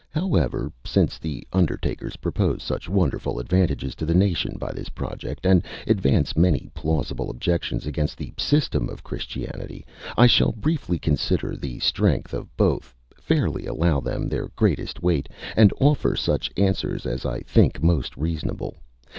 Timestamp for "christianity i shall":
9.03-10.53